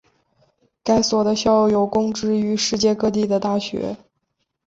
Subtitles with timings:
[0.83, 3.97] 该所的校友供职于世界各地的大学。